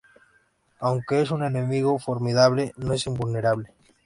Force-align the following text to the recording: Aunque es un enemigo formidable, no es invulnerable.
Aunque 0.79 1.21
es 1.21 1.29
un 1.29 1.43
enemigo 1.43 1.99
formidable, 1.99 2.73
no 2.75 2.91
es 2.91 3.05
invulnerable. 3.05 3.75